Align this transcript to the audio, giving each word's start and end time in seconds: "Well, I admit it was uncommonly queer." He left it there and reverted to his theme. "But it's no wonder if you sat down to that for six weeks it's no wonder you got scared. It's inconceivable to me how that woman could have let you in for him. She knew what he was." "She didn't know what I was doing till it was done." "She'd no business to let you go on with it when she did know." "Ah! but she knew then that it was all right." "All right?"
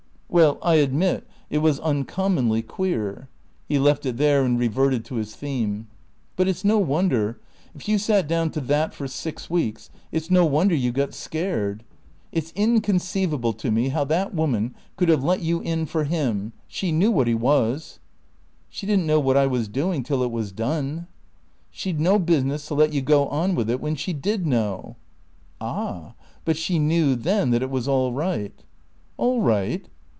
"Well, 0.33 0.59
I 0.63 0.75
admit 0.75 1.27
it 1.49 1.57
was 1.57 1.81
uncommonly 1.81 2.61
queer." 2.61 3.27
He 3.67 3.77
left 3.77 4.05
it 4.05 4.15
there 4.15 4.45
and 4.45 4.57
reverted 4.57 5.03
to 5.03 5.15
his 5.15 5.35
theme. 5.35 5.89
"But 6.37 6.47
it's 6.47 6.63
no 6.63 6.77
wonder 6.77 7.41
if 7.75 7.89
you 7.89 7.97
sat 7.97 8.29
down 8.29 8.49
to 8.51 8.61
that 8.61 8.93
for 8.93 9.09
six 9.09 9.49
weeks 9.49 9.89
it's 10.09 10.31
no 10.31 10.45
wonder 10.45 10.73
you 10.73 10.93
got 10.93 11.13
scared. 11.13 11.83
It's 12.31 12.53
inconceivable 12.55 13.51
to 13.51 13.71
me 13.71 13.89
how 13.89 14.05
that 14.05 14.33
woman 14.33 14.73
could 14.95 15.09
have 15.09 15.21
let 15.21 15.41
you 15.41 15.59
in 15.59 15.85
for 15.85 16.05
him. 16.05 16.53
She 16.65 16.93
knew 16.93 17.11
what 17.11 17.27
he 17.27 17.35
was." 17.35 17.99
"She 18.69 18.85
didn't 18.85 19.07
know 19.07 19.19
what 19.19 19.35
I 19.35 19.47
was 19.47 19.67
doing 19.67 20.01
till 20.01 20.23
it 20.23 20.31
was 20.31 20.53
done." 20.53 21.07
"She'd 21.71 21.99
no 21.99 22.17
business 22.17 22.69
to 22.69 22.73
let 22.73 22.93
you 22.93 23.01
go 23.01 23.27
on 23.27 23.53
with 23.53 23.69
it 23.69 23.81
when 23.81 23.95
she 23.95 24.13
did 24.13 24.45
know." 24.47 24.95
"Ah! 25.59 26.13
but 26.45 26.55
she 26.55 26.79
knew 26.79 27.17
then 27.17 27.49
that 27.49 27.61
it 27.61 27.69
was 27.69 27.85
all 27.89 28.13
right." 28.13 28.53
"All 29.17 29.41
right?" 29.41 29.89